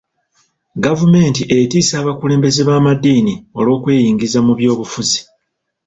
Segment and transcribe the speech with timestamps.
[0.83, 5.19] Gavumenti etiisa abakulembeze b'amadddiini olw'okwenyigiza mu byobufuzi.